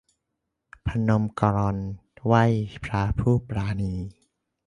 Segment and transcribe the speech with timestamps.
[0.87, 1.41] พนมก
[1.73, 1.75] ร
[2.25, 2.43] ไหว้
[2.83, 3.93] พระผู้ปราณี